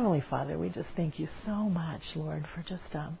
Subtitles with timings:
[0.00, 3.18] Heavenly Father, we just thank you so much, Lord, for just um,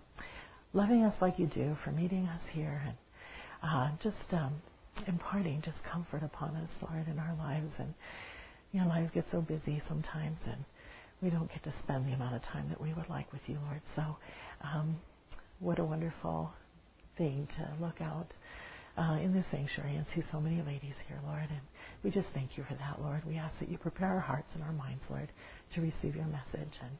[0.72, 2.96] loving us like you do, for meeting us here, and
[3.62, 4.62] uh, just um,
[5.06, 7.70] imparting just comfort upon us, Lord, in our lives.
[7.78, 7.92] And
[8.72, 10.64] you know, lives get so busy sometimes, and
[11.20, 13.58] we don't get to spend the amount of time that we would like with you,
[13.66, 13.82] Lord.
[13.94, 14.16] So,
[14.64, 14.96] um,
[15.58, 16.50] what a wonderful
[17.18, 18.28] thing to look out
[19.00, 21.46] uh, in the sanctuary and see so many ladies here, Lord.
[21.48, 21.60] And
[22.04, 23.22] we just thank you for that, Lord.
[23.26, 25.32] We ask that you prepare our hearts and our minds, Lord,
[25.74, 26.74] to receive your message.
[26.82, 26.98] And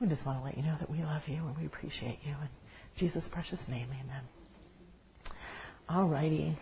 [0.00, 2.32] we just want to let you know that we love you and we appreciate you.
[2.32, 2.48] In
[2.98, 4.22] Jesus' precious name, amen.
[5.88, 6.58] All righty.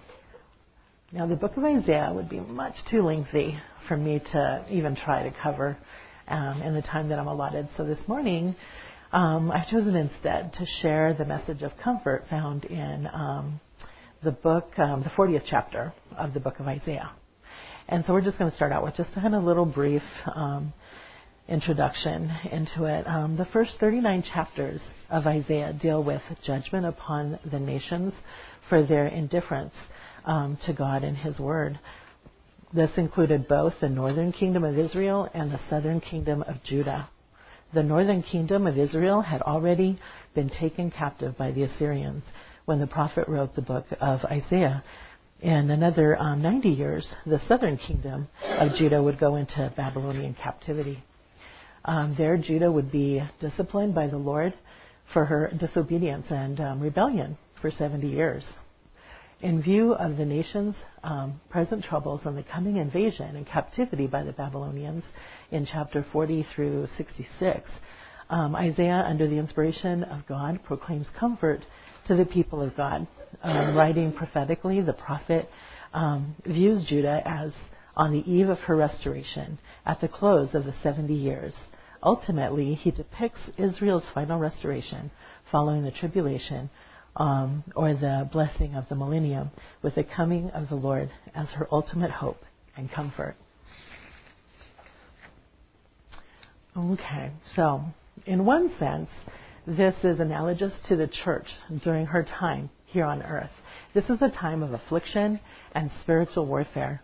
[1.13, 5.25] Now, the book of Isaiah would be much too lengthy for me to even try
[5.25, 5.77] to cover
[6.29, 7.69] um, in the time that I'm allotted.
[7.77, 8.55] So this morning,
[9.11, 13.61] um, I've chosen instead to share the message of comfort found in um,
[14.23, 17.11] the book, um, the 40th chapter of the book of Isaiah.
[17.89, 20.03] And so we're just going to start out with just a kind of little brief
[20.35, 20.73] um,
[21.49, 23.07] introduction into it.
[23.07, 28.15] Um, the first 39 chapters of Isaiah deal with judgment upon the nations
[28.69, 29.75] for their indifference
[30.25, 31.81] um, to God and His Word.
[32.73, 37.09] This included both the northern kingdom of Israel and the southern kingdom of Judah.
[37.73, 39.99] The northern kingdom of Israel had already
[40.35, 42.23] been taken captive by the Assyrians
[42.65, 44.83] when the prophet wrote the book of Isaiah.
[45.41, 51.03] In another um, 90 years, the southern kingdom of Judah would go into Babylonian captivity.
[51.85, 54.53] Um, there, Judah would be disciplined by the Lord
[55.15, 58.45] for her disobedience and um, rebellion for 70 years
[59.43, 64.23] in view of the nation's um, present troubles and the coming invasion and captivity by
[64.23, 65.05] the Babylonians
[65.51, 67.71] in chapter 40 through 66,
[68.29, 71.61] um, Isaiah, under the inspiration of God, proclaims comfort
[72.07, 73.07] to the people of God.
[73.43, 75.49] Um, writing prophetically, the prophet
[75.93, 77.53] um, views Judah as
[77.97, 81.55] on the eve of her restoration at the close of the 70 years.
[82.03, 85.11] Ultimately, he depicts Israel's final restoration
[85.51, 86.71] following the tribulation
[87.17, 89.51] um, or the blessing of the millennium
[89.83, 92.39] with the coming of the Lord as her ultimate hope
[92.77, 93.37] and comfort.
[96.77, 97.83] Okay, so
[98.27, 99.11] in one sense,
[99.67, 101.47] this is analogous to the church
[101.85, 103.51] during her time here on earth.
[103.95, 105.41] This is a time of affliction
[105.73, 107.03] and spiritual warfare.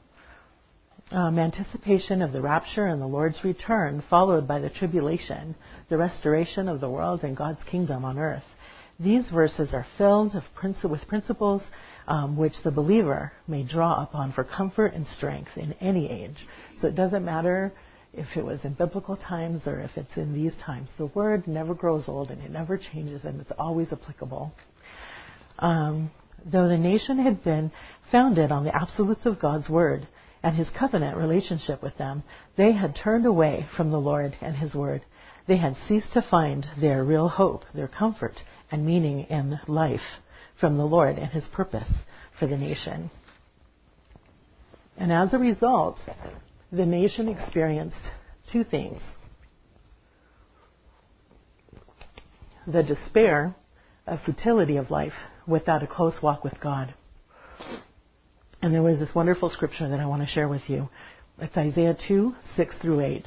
[1.12, 5.54] Um, anticipation of the rapture and the Lord's return, followed by the tribulation,
[5.88, 8.42] the restoration of the world and God's kingdom on earth.
[8.98, 11.62] These verses are filled with principles
[12.08, 16.46] um, which the believer may draw upon for comfort and strength in any age.
[16.80, 17.72] So it doesn't matter
[18.16, 20.88] if it was in biblical times or if it's in these times.
[20.98, 24.52] The word never grows old and it never changes and it's always applicable.
[25.58, 26.10] Um,
[26.44, 27.72] though the nation had been
[28.10, 30.06] founded on the absolutes of God's word
[30.42, 32.22] and his covenant relationship with them,
[32.56, 35.02] they had turned away from the Lord and his word.
[35.46, 38.34] They had ceased to find their real hope, their comfort,
[38.70, 40.00] and meaning in life
[40.60, 41.90] from the Lord and His purpose
[42.38, 43.10] for the nation.
[44.96, 45.98] And as a result,
[46.72, 48.10] the nation experienced
[48.52, 49.00] two things
[52.66, 53.54] the despair
[54.06, 55.12] of futility of life
[55.46, 56.92] without a close walk with God.
[58.60, 60.88] And there was this wonderful scripture that I want to share with you.
[61.38, 63.24] It's Isaiah 2 6 through 8.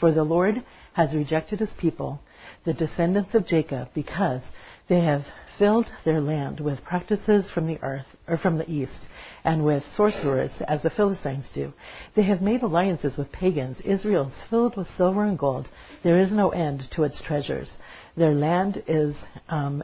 [0.00, 0.64] For the Lord
[0.94, 2.20] has rejected his people
[2.64, 4.42] the descendants of Jacob because
[4.88, 5.22] they have
[5.58, 9.08] filled their land with practices from the earth or from the east
[9.44, 11.72] and with sorcerers as the Philistines do.
[12.14, 13.80] They have made alliances with pagans.
[13.84, 15.68] Israel is filled with silver and gold.
[16.02, 17.72] There is no end to its treasures.
[18.16, 19.14] Their land is
[19.48, 19.82] um,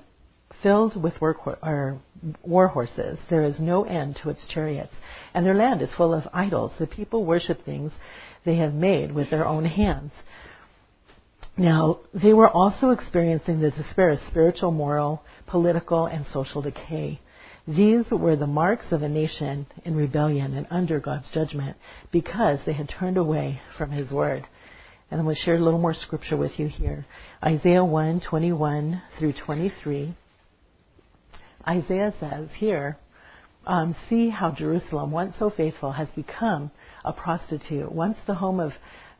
[0.63, 2.01] filled with or
[2.43, 3.19] war horses.
[3.29, 4.95] There is no end to its chariots.
[5.35, 6.73] And their land is full of idols.
[6.79, 7.93] The people worship things
[8.45, 10.13] they have made with their own hands.
[11.57, 17.21] Now, they were also experiencing the despair of spiritual, moral, political, and social decay.
[17.67, 21.77] These were the marks of a nation in rebellion and under God's judgment
[22.13, 24.45] because they had turned away from His word.
[25.11, 27.07] And I'm going to share a little more scripture with you here.
[27.43, 30.15] Isaiah 1 21 through 23.
[31.67, 32.99] Isaiah says here,
[33.67, 36.71] um, See how Jerusalem, once so faithful, has become
[37.05, 38.73] a prostitute, once the home of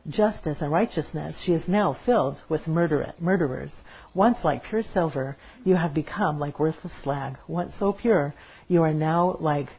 [0.07, 3.73] justice and righteousness, she is now filled with murder- murderers.
[4.13, 7.37] Once like pure silver, you have become like worthless slag.
[7.47, 8.33] Once so pure,
[8.67, 9.69] you are now like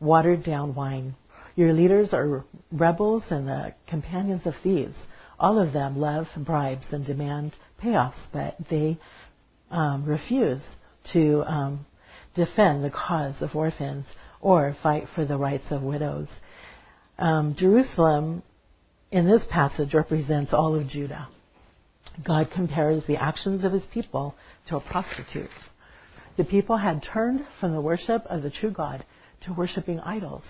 [0.00, 1.14] watered down wine.
[1.54, 4.96] Your leaders are rebels and the companions of thieves.
[5.38, 8.98] All of them love bribes and demand payoffs, but they
[9.70, 10.62] um, refuse
[11.12, 11.86] to um,
[12.34, 14.06] defend the cause of orphans
[14.40, 16.28] or fight for the rights of widows.
[17.18, 18.42] Um, Jerusalem
[19.12, 21.28] in this passage represents all of Judah.
[22.26, 24.34] God compares the actions of his people
[24.68, 25.50] to a prostitute.
[26.38, 29.04] The people had turned from the worship of the true God
[29.42, 30.44] to worshiping idols.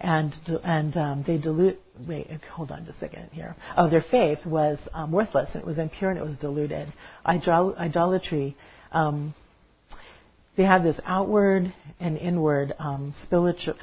[0.00, 0.34] And,
[0.64, 1.78] and um, they dilute,
[2.08, 3.54] wait, hold on just a second here.
[3.76, 6.92] Oh, their faith was um, worthless and it was impure and it was diluted.
[7.24, 8.56] Idol- idolatry
[8.90, 9.34] um,
[10.56, 13.74] they had this outward and inward um, spiritual,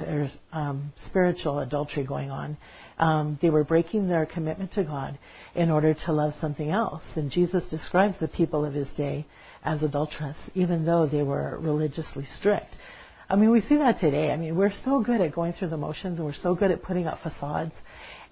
[0.52, 2.56] um, spiritual adultery going on.
[2.98, 5.18] Um, they were breaking their commitment to God
[5.54, 7.02] in order to love something else.
[7.16, 9.26] And Jesus describes the people of his day
[9.64, 12.76] as adulterous, even though they were religiously strict.
[13.28, 14.30] I mean, we see that today.
[14.30, 16.82] I mean, we're so good at going through the motions and we're so good at
[16.82, 17.72] putting up facades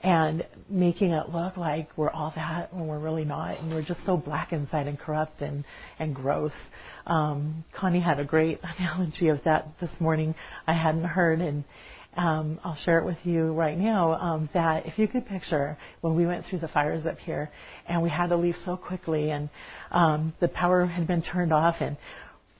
[0.02, 4.04] and making it look like we're all that when we're really not, and we're just
[4.06, 5.64] so black inside and corrupt and
[5.98, 6.52] and gross.
[7.06, 10.34] Um, Connie had a great analogy of that this morning.
[10.66, 11.64] I hadn't heard, and
[12.16, 14.12] um, I'll share it with you right now.
[14.12, 17.50] Um, that if you could picture when we went through the fires up here,
[17.86, 19.50] and we had to leave so quickly, and
[19.90, 21.96] um, the power had been turned off, and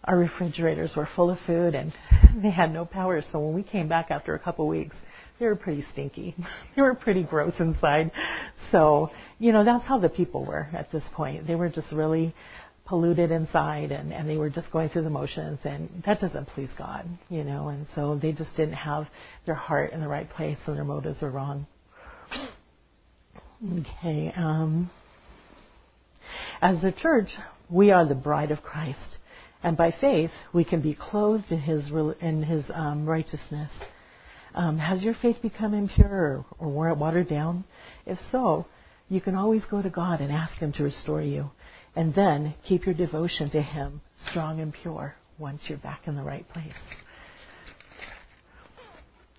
[0.05, 1.93] our refrigerators were full of food, and
[2.43, 3.23] they had no power.
[3.31, 4.97] So when we came back after a couple of weeks,
[5.39, 6.35] they were pretty stinky.
[6.77, 8.11] they were pretty gross inside.
[8.71, 11.47] So, you know, that's how the people were at this point.
[11.47, 12.35] They were just really
[12.87, 16.71] polluted inside and, and they were just going through the motions and that doesn't please
[16.79, 19.07] God, you know, and so they just didn't have
[19.45, 21.67] their heart in the right place and their motives were wrong.
[23.63, 24.91] Okay, um,
[26.63, 27.29] as the church,
[27.69, 29.19] we are the bride of Christ,
[29.63, 31.91] and by faith we can be clothed in His
[32.21, 33.71] in His um, righteousness.
[34.55, 37.65] Um, has your faith become impure or watered down?
[38.07, 38.67] If so,
[39.09, 41.51] you can always go to God and ask Him to restore you.
[41.97, 44.01] And then keep your devotion to Him
[44.31, 46.73] strong and pure once you're back in the right place.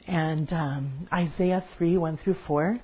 [0.07, 2.79] And um, Isaiah 3 1 through 4.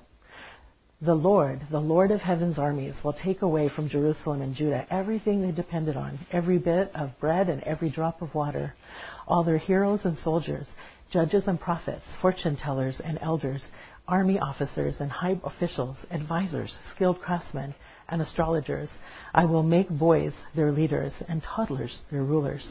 [1.02, 5.42] The Lord, the Lord of heaven's armies, will take away from Jerusalem and Judah everything
[5.42, 8.74] they depended on, every bit of bread and every drop of water,
[9.28, 10.66] all their heroes and soldiers,
[11.10, 13.62] judges and prophets, fortune tellers and elders,
[14.08, 17.74] army officers and high officials, advisors, skilled craftsmen,
[18.08, 18.90] and astrologers.
[19.34, 22.66] I will make boys their leaders and toddlers their rulers.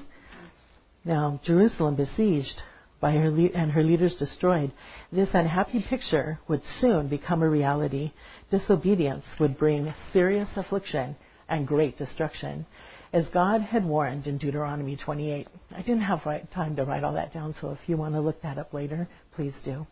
[1.03, 2.61] Now, Jerusalem besieged
[3.01, 4.71] by her le- and her leaders destroyed,
[5.11, 8.11] this unhappy picture would soon become a reality.
[8.49, 11.15] Disobedience would bring serious affliction
[11.47, 12.65] and great destruction
[13.13, 15.47] as God had warned in Deuteronomy 28.
[15.71, 18.41] I didn't have time to write all that down, so if you want to look
[18.41, 19.85] that up later, please do.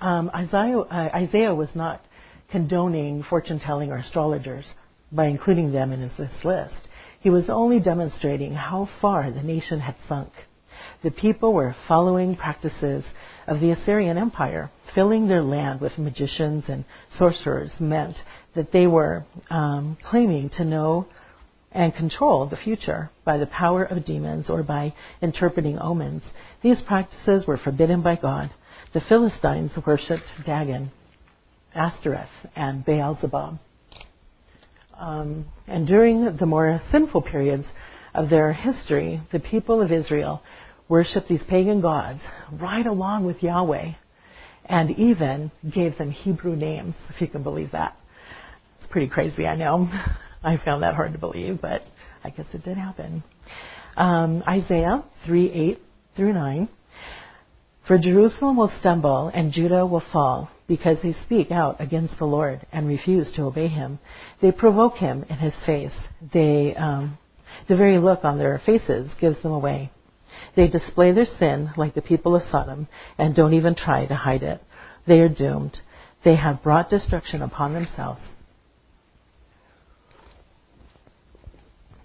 [0.00, 2.04] Um, Isaiah, uh, Isaiah, was not
[2.50, 4.70] condoning fortune telling or astrologers
[5.10, 6.88] by including them in his, this list.
[7.20, 10.32] He was only demonstrating how far the nation had sunk.
[11.02, 13.04] The people were following practices
[13.46, 14.70] of the Assyrian Empire.
[14.94, 16.84] Filling their land with magicians and
[17.16, 18.16] sorcerers meant
[18.54, 21.06] that they were um, claiming to know
[21.74, 26.22] and control the future by the power of demons or by interpreting omens.
[26.62, 28.50] These practices were forbidden by God.
[28.92, 30.90] The Philistines worshipped Dagon,
[31.74, 33.58] Ashtoreth, and Baal-zebub.
[34.98, 37.64] Um, and during the more sinful periods
[38.14, 40.42] of their history, the people of Israel
[40.88, 42.20] worshipped these pagan gods
[42.52, 43.92] right along with Yahweh
[44.66, 47.96] and even gave them Hebrew names, if you can believe that.
[48.78, 49.90] It's pretty crazy, I know.
[50.44, 51.82] I found that hard to believe, but
[52.24, 53.22] I guess it did happen.
[53.96, 55.78] Um, Isaiah 3 8
[56.16, 56.68] through 9.
[57.86, 62.64] For Jerusalem will stumble and Judah will fall because they speak out against the Lord
[62.72, 63.98] and refuse to obey him.
[64.40, 65.94] They provoke him in his face.
[66.32, 67.18] They, um,
[67.68, 69.90] the very look on their faces gives them away.
[70.54, 72.86] They display their sin like the people of Sodom
[73.18, 74.60] and don't even try to hide it.
[75.06, 75.78] They are doomed.
[76.24, 78.20] They have brought destruction upon themselves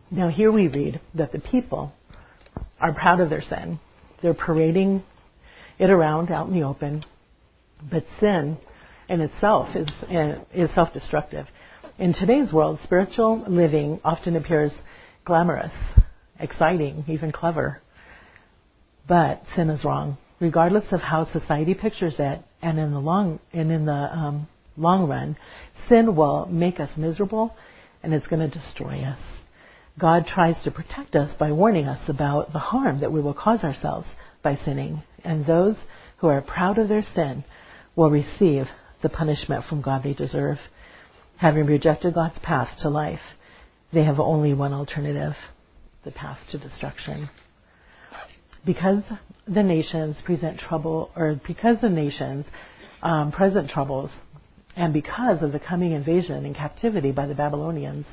[0.10, 1.92] Now, here we read that the people
[2.80, 3.80] are proud of their sin.
[4.22, 5.04] They're parading
[5.80, 7.04] it around out in the open,
[7.92, 8.58] but sin
[9.10, 9.90] in itself is,
[10.54, 11.46] is self destructive.
[12.00, 14.72] In today's world, spiritual living often appears
[15.26, 15.74] glamorous,
[16.40, 17.82] exciting, even clever.
[19.08, 22.40] But sin is wrong, regardless of how society pictures it.
[22.62, 24.48] And in the long and in the um,
[24.78, 25.38] long run,
[25.90, 27.56] sin will make us miserable,
[28.04, 29.20] and it's going to destroy us.
[30.00, 33.63] God tries to protect us by warning us about the harm that we will cause
[33.63, 34.08] ourselves
[34.44, 35.01] by sinning.
[35.24, 35.75] And those
[36.18, 37.44] who are proud of their sin
[37.96, 38.66] will receive
[39.01, 40.58] the punishment from God they deserve.
[41.38, 43.20] Having rejected God's path to life,
[43.92, 45.34] they have only one alternative
[46.04, 47.30] the path to destruction.
[48.66, 49.04] Because
[49.48, 52.46] the nations present trouble, or because the nations
[53.01, 54.12] um, present troubles
[54.77, 58.06] And because of the coming invasion and captivity by the Babylonians,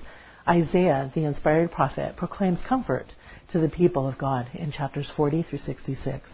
[0.47, 3.07] Isaiah, the inspired prophet, proclaims comfort
[3.53, 6.29] to the people of God in chapters 40 through 66.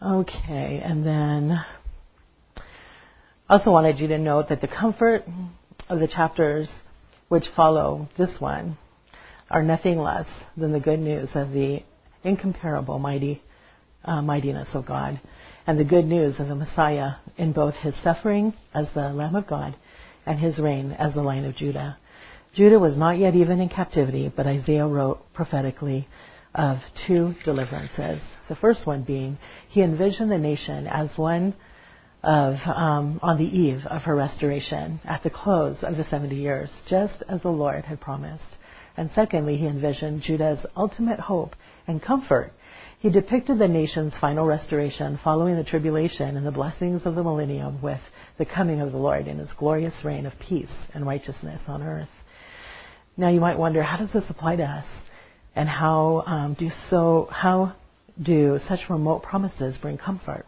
[0.00, 1.50] Okay, and then
[3.48, 5.24] I also wanted you to note that the comfort
[5.88, 6.70] of the chapters
[7.28, 8.76] which follow this one
[9.50, 11.82] are nothing less than the good news of the
[12.22, 13.42] incomparable mighty
[14.04, 15.20] uh, mightiness of God
[15.66, 19.46] and the good news of the Messiah in both his suffering as the Lamb of
[19.46, 19.74] God
[20.28, 21.96] and his reign as the Lion of Judah.
[22.54, 26.06] Judah was not yet even in captivity, but Isaiah wrote prophetically
[26.54, 28.20] of two deliverances.
[28.48, 31.54] The first one being he envisioned the nation as one
[32.22, 36.70] of um, on the eve of her restoration at the close of the 70 years,
[36.86, 38.58] just as the Lord had promised.
[38.96, 41.54] And secondly, he envisioned Judah's ultimate hope
[41.86, 42.52] and comfort.
[43.00, 47.80] He depicted the nation's final restoration following the tribulation and the blessings of the millennium
[47.80, 48.00] with
[48.38, 52.08] the coming of the Lord in his glorious reign of peace and righteousness on earth.
[53.16, 54.86] Now you might wonder, how does this apply to us?
[55.54, 57.76] And how um, do so how
[58.20, 60.44] do such remote promises bring comfort?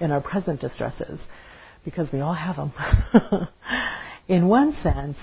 [0.00, 1.18] in our present distresses
[1.84, 2.72] because we all have them.
[4.28, 5.16] in one sense,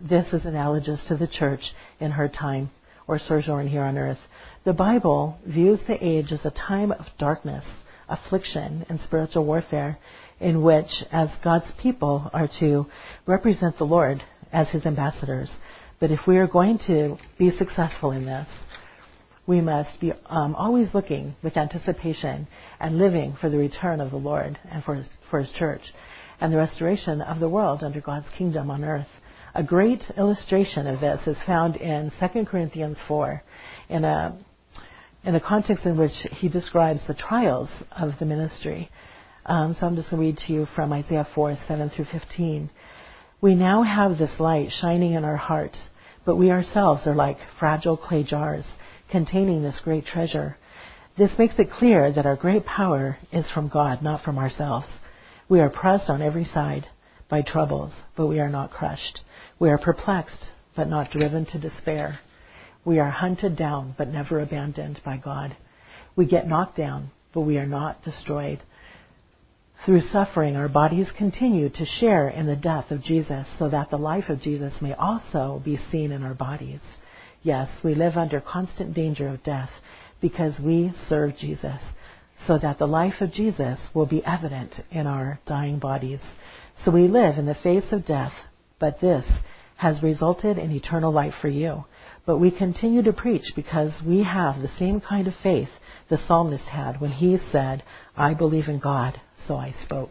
[0.00, 2.70] this is analogous to the church in her time
[3.06, 4.18] or sojourn here on earth.
[4.64, 7.64] The Bible views the age as a time of darkness,
[8.08, 9.98] affliction, and spiritual warfare
[10.40, 12.86] in which, as God's people, are to
[13.26, 15.50] represent the Lord as his ambassadors.
[16.00, 18.48] But if we are going to be successful in this,
[19.46, 22.46] we must be um, always looking with anticipation
[22.80, 25.82] and living for the return of the Lord and for his, for his church
[26.40, 29.08] and the restoration of the world under God's kingdom on earth.
[29.56, 33.40] A great illustration of this is found in 2 Corinthians 4
[33.88, 34.36] in a,
[35.22, 38.90] in a context in which he describes the trials of the ministry.
[39.46, 42.68] Um, so I'm just going to read to you from Isaiah 4 7 through 15.
[43.40, 45.76] We now have this light shining in our heart,
[46.26, 48.66] but we ourselves are like fragile clay jars
[49.08, 50.56] containing this great treasure.
[51.16, 54.88] This makes it clear that our great power is from God, not from ourselves.
[55.48, 56.88] We are pressed on every side
[57.28, 59.20] by troubles, but we are not crushed.
[59.58, 62.18] We are perplexed, but not driven to despair.
[62.84, 65.56] We are hunted down, but never abandoned by God.
[66.16, 68.60] We get knocked down, but we are not destroyed.
[69.84, 73.98] Through suffering, our bodies continue to share in the death of Jesus so that the
[73.98, 76.80] life of Jesus may also be seen in our bodies.
[77.42, 79.70] Yes, we live under constant danger of death
[80.22, 81.80] because we serve Jesus,
[82.46, 86.20] so that the life of Jesus will be evident in our dying bodies.
[86.84, 88.32] So we live in the face of death,
[88.84, 89.24] but this
[89.76, 91.86] has resulted in eternal life for you.
[92.26, 95.70] But we continue to preach because we have the same kind of faith
[96.10, 97.82] the psalmist had when he said,
[98.14, 100.10] I believe in God, so I spoke.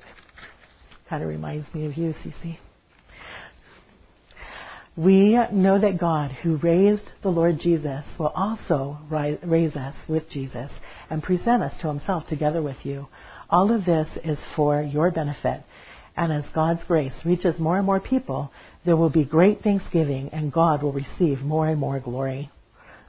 [1.08, 2.58] Kind of reminds me of you, Cece.
[4.98, 8.98] We know that God, who raised the Lord Jesus, will also
[9.44, 10.72] raise us with Jesus
[11.12, 13.08] and present us to himself together with you.
[13.52, 15.62] All of this is for your benefit.
[16.16, 18.52] And as God's grace reaches more and more people,
[18.86, 22.50] there will be great thanksgiving and God will receive more and more glory.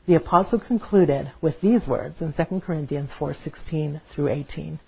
[0.06, 4.78] The apostle concluded with these words in 2 Corinthians 4:16 through 18.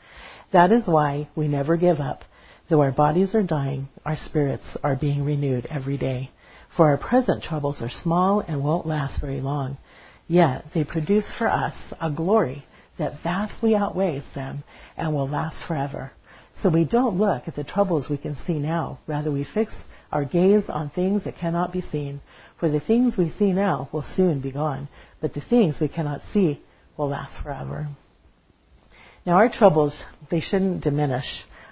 [0.52, 2.24] That is why we never give up.
[2.68, 6.30] Though our bodies are dying, our spirits are being renewed every day.
[6.76, 9.78] For our present troubles are small and won't last very long.
[10.28, 12.66] Yet they produce for us a glory
[12.98, 14.64] that vastly outweighs them
[14.96, 16.12] and will last forever.
[16.62, 18.98] So we don't look at the troubles we can see now.
[19.06, 19.72] Rather, we fix
[20.10, 22.20] our gaze on things that cannot be seen.
[22.58, 24.88] For the things we see now will soon be gone,
[25.20, 26.62] but the things we cannot see
[26.96, 27.88] will last forever.
[29.26, 31.26] Now, our troubles, they shouldn't diminish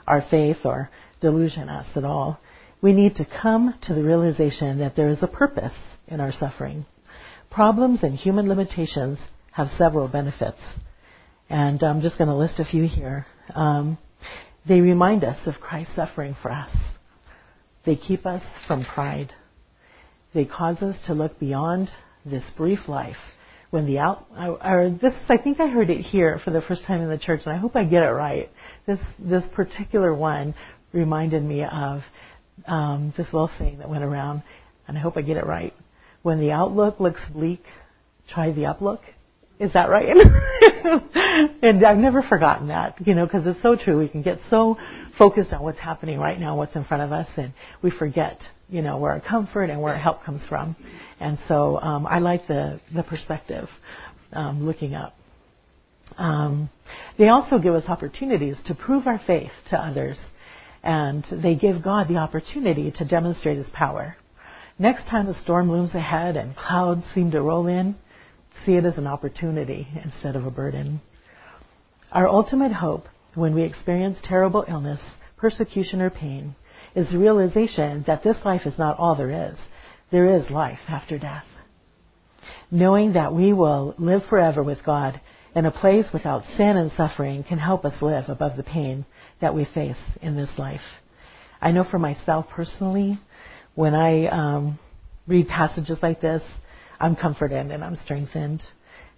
[0.07, 2.39] our faith or delusion us at all
[2.85, 5.73] we need to come to the realization that there is a purpose
[6.07, 6.85] in our suffering.
[7.51, 9.19] Problems and human limitations
[9.53, 10.61] have several benefits.
[11.49, 13.25] And I'm just going to list a few here.
[13.55, 13.97] Um,
[14.67, 16.75] they remind us of Christ's suffering for us.
[17.85, 19.33] They keep us from pride.
[20.33, 21.89] They cause us to look beyond
[22.25, 23.17] this brief life
[23.71, 27.03] when the out or this I think I heard it here for the first time
[27.03, 28.49] in the church and I hope I get it right.
[28.87, 30.55] This this particular one
[30.93, 32.03] reminded me of
[32.67, 34.43] um, this little saying that went around,
[34.87, 35.75] and I hope I get it right.
[36.23, 37.63] When the outlook looks bleak,
[38.29, 39.01] try the uplook.
[39.65, 40.15] Is that right?
[41.63, 43.99] and I've never forgotten that, you know, because it's so true.
[43.99, 44.77] We can get so
[45.17, 48.83] focused on what's happening right now, what's in front of us, and we forget, you
[48.83, 50.77] know, where our comfort and where our help comes from.
[51.19, 53.71] And so um, I like the the perspective,
[54.35, 55.15] um, looking up.
[56.19, 56.69] Um,
[57.17, 60.19] they also give us opportunities to prove our faith to others,
[60.83, 64.17] and they give God the opportunity to demonstrate His power.
[64.79, 67.95] Next time a storm looms ahead and clouds seem to roll in,
[68.65, 71.01] see it as an opportunity instead of a burden.
[72.13, 75.01] Our ultimate hope when we experience terrible illness,
[75.37, 76.55] persecution, or pain
[76.95, 79.59] is the realization that this life is not all there is.
[80.11, 81.45] There is life after death.
[82.71, 85.21] Knowing that we will live forever with God
[85.55, 89.05] in a place without sin and suffering can help us live above the pain
[89.41, 90.81] that we face in this life.
[91.61, 93.19] I know for myself personally,
[93.75, 94.79] when I um,
[95.27, 96.43] read passages like this,
[97.05, 98.63] I'm comforted and I'm strengthened.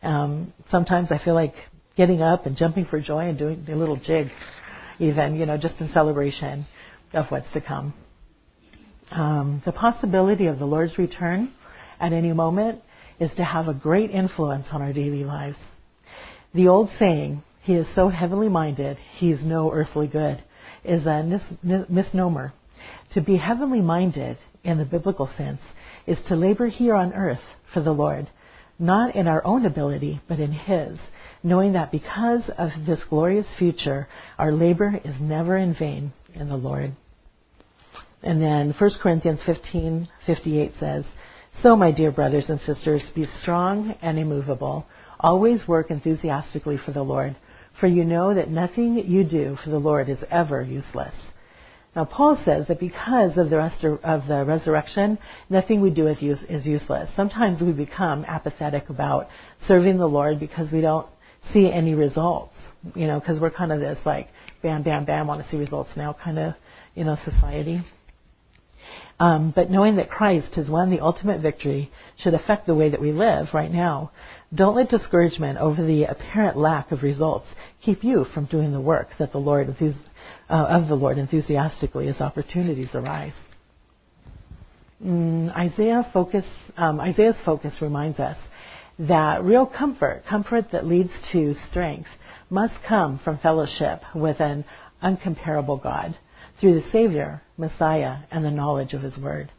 [0.02, 1.54] Um, sometimes I feel like
[1.96, 4.26] getting up and jumping for joy and doing a little jig,
[4.98, 6.66] even, you know, just in celebration
[7.12, 7.94] of what's to come.
[9.12, 11.52] Um, the possibility of the Lord's return
[12.00, 12.82] at any moment
[13.20, 15.56] is to have a great influence on our daily lives.
[16.54, 20.42] The old saying, he is so heavenly minded, he's no earthly good,
[20.82, 21.22] is a
[21.88, 22.52] misnomer.
[23.14, 25.60] To be heavenly minded in the biblical sense
[26.06, 28.28] is to labor here on earth for the Lord,
[28.78, 30.98] not in our own ability, but in His,
[31.42, 34.08] knowing that because of this glorious future,
[34.38, 36.92] our labor is never in vain in the Lord.
[38.22, 41.04] And then 1 Corinthians 15:58 says,
[41.62, 44.86] "So my dear brothers and sisters, be strong and immovable."
[45.20, 47.36] Always work enthusiastically for the Lord,
[47.80, 51.14] for you know that nothing you do for the Lord is ever useless.
[51.96, 56.20] Now, Paul says that because of the, restor- of the resurrection, nothing we do is,
[56.20, 57.08] use- is useless.
[57.16, 59.28] Sometimes we become apathetic about
[59.66, 61.06] serving the Lord because we don't
[61.54, 62.54] see any results,
[62.94, 64.28] you know, because we're kind of this like,
[64.62, 66.54] bam, bam, bam, want to see results now kind of,
[66.94, 67.80] you know, society.
[69.18, 73.00] Um, but knowing that Christ has won the ultimate victory should affect the way that
[73.00, 74.10] we live right now.
[74.54, 77.46] Don't let discouragement over the apparent lack of results
[77.82, 79.68] keep you from doing the work that the Lord
[80.48, 83.34] uh, of the Lord enthusiastically as opportunities arise.
[85.04, 86.44] Mm, Isaiah focus,
[86.76, 88.38] um, Isaiah's focus reminds us
[88.98, 92.08] that real comfort, comfort that leads to strength,
[92.48, 94.64] must come from fellowship with an
[95.02, 96.16] uncomparable God
[96.60, 99.50] through the Savior, Messiah, and the knowledge of His Word.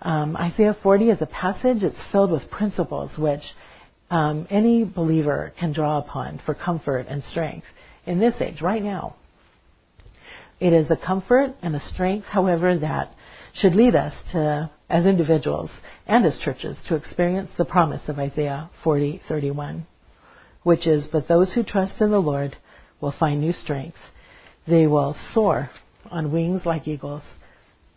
[0.00, 1.82] Um, Isaiah 40 is a passage.
[1.82, 3.42] that's filled with principles which
[4.10, 7.66] um, any believer can draw upon for comfort and strength
[8.06, 9.16] in this age, right now.
[10.60, 13.12] It is a comfort and a strength, however, that
[13.52, 15.70] should lead us to, as individuals
[16.06, 19.82] and as churches, to experience the promise of Isaiah 40:31,
[20.62, 22.56] which is, "But those who trust in the Lord
[23.00, 23.98] will find new strength;
[24.66, 25.70] they will soar
[26.10, 27.22] on wings like eagles;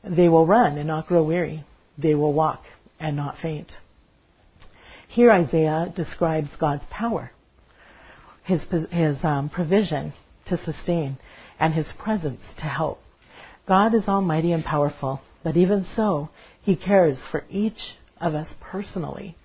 [0.03, 1.63] they will run and not grow weary;
[1.97, 2.63] they will walk
[2.99, 3.77] and not faint."
[5.07, 7.31] Here Isaiah describes God's power,
[8.43, 10.13] his, his um, provision
[10.47, 11.17] to sustain,
[11.59, 12.99] and his presence to help.
[13.67, 16.29] God is almighty and powerful, but even so,
[16.61, 19.35] he cares for each of us personally.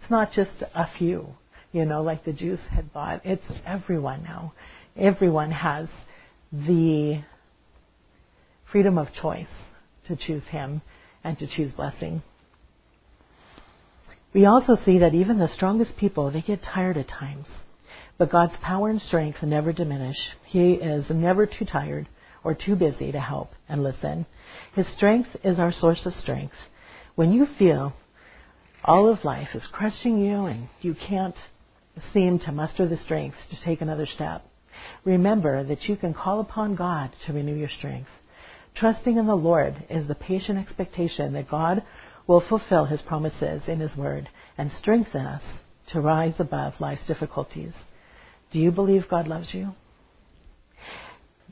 [0.00, 1.26] It's not just a few,
[1.72, 3.22] you know, like the Jews had thought.
[3.24, 4.52] It's everyone now.
[4.96, 5.88] Everyone has
[6.52, 7.22] the
[8.70, 9.46] freedom of choice
[10.06, 10.82] to choose him
[11.22, 12.22] and to choose blessing.
[14.34, 17.46] We also see that even the strongest people, they get tired at times.
[18.22, 20.16] But God's power and strength never diminish.
[20.44, 22.06] He is never too tired
[22.44, 24.26] or too busy to help and listen.
[24.74, 26.54] His strength is our source of strength.
[27.16, 27.94] When you feel
[28.84, 31.34] all of life is crushing you and you can't
[32.12, 34.46] seem to muster the strength to take another step,
[35.04, 38.10] remember that you can call upon God to renew your strength.
[38.76, 41.82] Trusting in the Lord is the patient expectation that God
[42.28, 45.42] will fulfill his promises in his word and strengthen us
[45.88, 47.74] to rise above life's difficulties.
[48.52, 49.70] Do you believe God loves you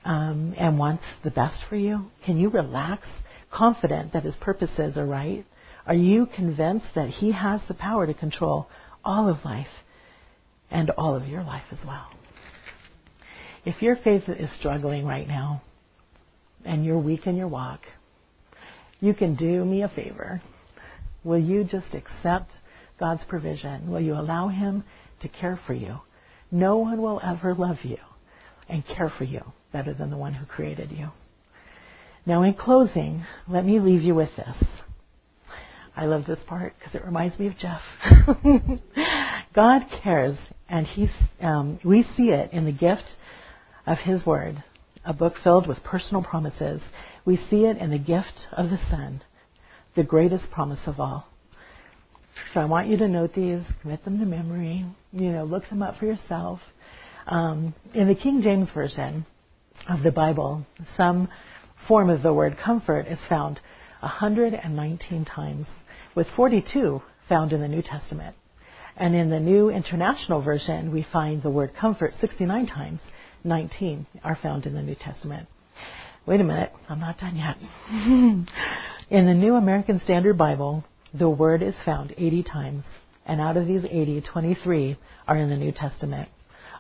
[0.04, 2.06] um, and wants the best for you?
[2.24, 3.06] Can you relax,
[3.52, 5.44] confident that his purposes are right?
[5.86, 8.66] Are you convinced that he has the power to control
[9.04, 9.66] all of life
[10.70, 12.08] and all of your life as well?
[13.64, 15.62] If your faith is struggling right now
[16.64, 17.80] and you're weak in your walk,
[19.00, 20.42] you can do me a favor
[21.22, 22.50] Will you just accept
[22.98, 23.90] God's provision?
[23.90, 24.84] Will you allow Him
[25.20, 25.98] to care for you?
[26.50, 27.98] No one will ever love you
[28.68, 29.40] and care for you
[29.72, 31.08] better than the one who created you.
[32.26, 34.56] Now, in closing, let me leave you with this.
[35.96, 37.80] I love this part because it reminds me of Jeff.
[39.54, 40.36] God cares,
[40.68, 41.08] and He,
[41.40, 43.04] um, we see it in the gift
[43.86, 44.62] of His Word,
[45.04, 46.80] a book filled with personal promises.
[47.24, 49.22] We see it in the gift of the Son,
[49.96, 51.26] the greatest promise of all.
[52.52, 55.82] So I want you to note these, commit them to memory, you know, look them
[55.82, 56.58] up for yourself.
[57.28, 59.24] Um, in the King James Version
[59.88, 61.28] of the Bible, some
[61.86, 63.60] form of the word comfort is found
[64.00, 65.68] 119 times,
[66.16, 68.34] with 42 found in the New Testament.
[68.96, 73.00] And in the New International Version, we find the word comfort 69 times,
[73.44, 75.48] 19 are found in the New Testament.
[76.26, 77.56] Wait a minute, I'm not done yet.
[79.10, 82.85] in the New American Standard Bible, the word is found 80 times,
[83.27, 84.96] and out of these 80, 23
[85.27, 86.29] are in the New Testament.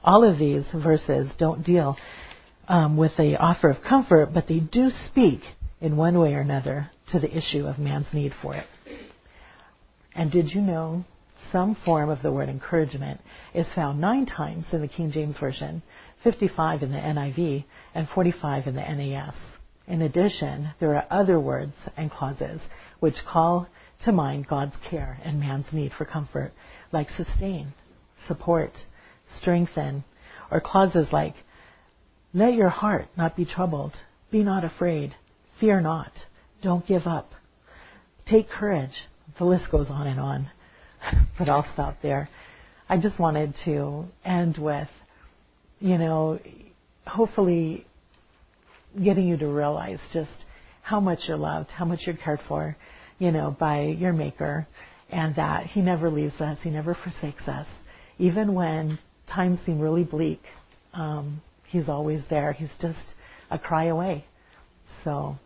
[0.02, 1.96] All of these verses don't deal
[2.68, 5.40] um, with the offer of comfort, but they do speak
[5.80, 8.66] in one way or another to the issue of man's need for it.
[10.14, 11.04] And did you know
[11.52, 13.20] some form of the word encouragement
[13.54, 15.82] is found nine times in the King James Version,
[16.22, 17.64] 55 in the NIV,
[17.94, 19.34] and 45 in the NAS.
[19.86, 22.60] In addition, there are other words and clauses
[23.00, 23.66] which call
[24.04, 26.52] to mind God's care and man's need for comfort,
[26.92, 27.72] like sustain,
[28.26, 28.72] support,
[29.38, 30.04] strengthen,
[30.50, 31.34] or clauses like,
[32.32, 33.92] let your heart not be troubled,
[34.30, 35.14] be not afraid,
[35.58, 36.12] fear not,
[36.62, 37.30] don't give up,
[38.26, 39.06] take courage.
[39.38, 40.50] The list goes on and on,
[41.38, 42.28] but I'll stop there.
[42.88, 44.88] I just wanted to end with,
[45.78, 46.38] you know,
[47.06, 47.86] hopefully
[49.02, 50.30] getting you to realize just
[50.82, 52.76] how much you're loved, how much you're cared for,
[53.20, 54.66] you know, by your Maker,
[55.10, 57.68] and that He never leaves us, He never forsakes us.
[58.18, 58.98] Even when
[59.32, 60.42] times seem really bleak,
[60.92, 62.52] um, He's always there.
[62.52, 62.98] He's just
[63.50, 64.24] a cry away.
[65.04, 65.36] So,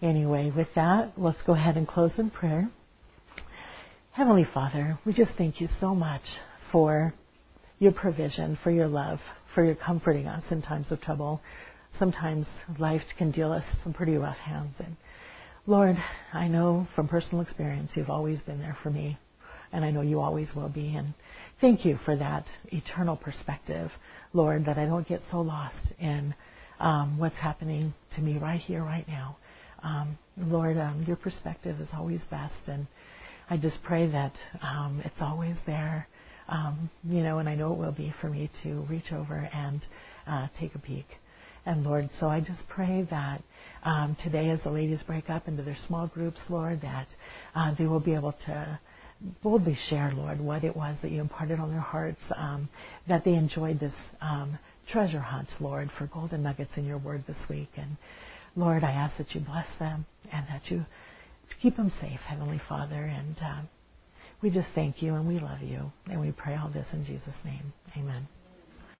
[0.00, 2.70] anyway, with that, let's go ahead and close in prayer.
[4.12, 6.22] Heavenly Father, we just thank you so much
[6.72, 7.12] for
[7.78, 9.18] your provision, for your love,
[9.54, 11.40] for your comforting us in times of trouble.
[11.98, 12.46] Sometimes
[12.78, 14.74] life can deal us some pretty rough hands.
[14.78, 14.96] And
[15.68, 16.02] Lord,
[16.32, 19.18] I know from personal experience you've always been there for me,
[19.70, 20.96] and I know you always will be.
[20.96, 21.12] And
[21.60, 23.90] thank you for that eternal perspective,
[24.32, 26.34] Lord, that I don't get so lost in
[26.80, 29.36] um, what's happening to me right here, right now.
[29.82, 32.86] Um, Lord, um, your perspective is always best, and
[33.50, 36.08] I just pray that um, it's always there,
[36.48, 39.82] um, you know, and I know it will be for me to reach over and
[40.26, 41.08] uh, take a peek.
[41.68, 43.42] And Lord, so I just pray that
[43.84, 47.08] um, today, as the ladies break up into their small groups, Lord, that
[47.54, 48.80] uh, they will be able to
[49.42, 52.70] boldly share, Lord, what it was that you imparted on their hearts, um,
[53.06, 54.58] that they enjoyed this um,
[54.90, 57.68] treasure hunt, Lord, for golden nuggets in your word this week.
[57.76, 57.98] And
[58.56, 60.86] Lord, I ask that you bless them and that you
[61.60, 62.94] keep them safe, Heavenly Father.
[62.94, 63.60] And uh,
[64.40, 65.92] we just thank you and we love you.
[66.06, 67.74] And we pray all this in Jesus' name.
[67.94, 68.26] Amen.